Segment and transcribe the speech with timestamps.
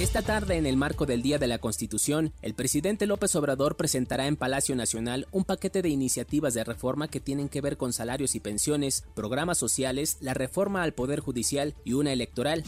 [0.00, 4.26] Esta tarde, en el marco del Día de la Constitución, el presidente López Obrador presentará
[4.26, 8.34] en Palacio Nacional un paquete de iniciativas de reforma que tienen que ver con salarios
[8.34, 12.64] y pensiones, programas sociales, la reforma al Poder Judicial y una electoral.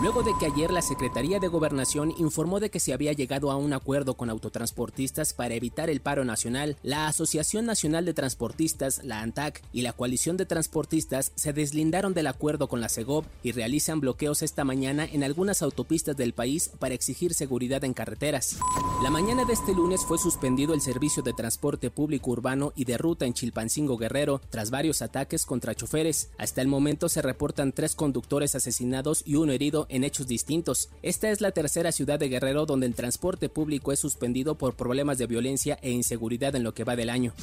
[0.00, 3.56] Luego de que ayer la Secretaría de Gobernación informó de que se había llegado a
[3.56, 9.20] un acuerdo con autotransportistas para evitar el paro nacional, la Asociación Nacional de Transportistas, la
[9.20, 14.00] ANTAC y la Coalición de Transportistas se deslindaron del acuerdo con la CEGOV y realizan
[14.00, 18.56] bloqueos esta mañana en algunas autopistas del país para exigir seguridad en carreteras.
[19.02, 22.98] La mañana de este lunes fue suspendido el servicio de transporte público urbano y de
[22.98, 26.30] ruta en Chilpancingo Guerrero tras varios ataques contra choferes.
[26.38, 30.90] Hasta el momento se reportan tres conductores asesinados y uno herido en hechos distintos.
[31.02, 35.18] Esta es la tercera ciudad de Guerrero donde el transporte público es suspendido por problemas
[35.18, 37.34] de violencia e inseguridad en lo que va del año.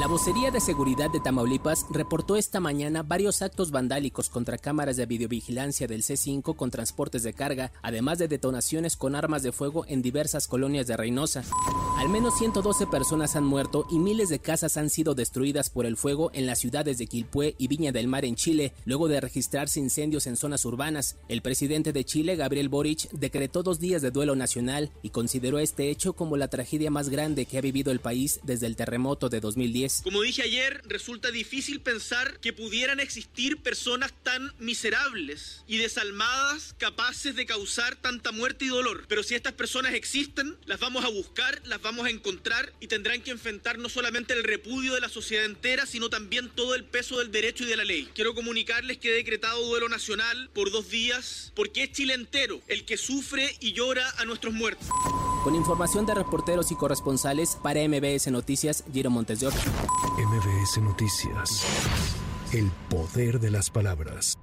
[0.00, 5.06] La vocería de seguridad de Tamaulipas reportó esta mañana varios actos vandálicos contra cámaras de
[5.06, 8.63] videovigilancia del C5 con transportes de carga, además de detonaciones
[8.98, 11.44] con armas de fuego en diversas colonias de Reynosa.
[11.98, 15.98] Al menos 112 personas han muerto y miles de casas han sido destruidas por el
[15.98, 19.80] fuego en las ciudades de Quilpué y Viña del Mar en Chile, luego de registrarse
[19.80, 21.16] incendios en zonas urbanas.
[21.28, 25.90] El presidente de Chile, Gabriel Boric, decretó dos días de duelo nacional y consideró este
[25.90, 29.40] hecho como la tragedia más grande que ha vivido el país desde el terremoto de
[29.40, 30.00] 2010.
[30.04, 37.36] Como dije ayer, resulta difícil pensar que pudieran existir personas tan miserables y desalmadas capaces
[37.36, 39.06] de causar tanta muerte y dolor.
[39.08, 43.22] Pero si estas personas existen, las vamos a buscar, las vamos a encontrar y tendrán
[43.22, 47.20] que enfrentar no solamente el repudio de la sociedad entera, sino también todo el peso
[47.20, 48.10] del derecho y de la ley.
[48.14, 52.84] Quiero comunicarles que he decretado duelo nacional por dos días porque es Chile entero el
[52.84, 54.88] que sufre y llora a nuestros muertos.
[55.42, 59.56] Con información de reporteros y corresponsales para MBS Noticias, Giro Montes de Oca.
[60.18, 61.64] MBS Noticias.
[62.52, 64.36] El poder de las palabras.